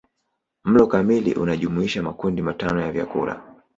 Mlo 0.63 0.87
kamili 0.87 1.33
unajumuisha 1.33 2.03
makundi 2.03 2.41
matano 2.41 2.81
ya 2.81 2.91
vyakula 2.91 3.41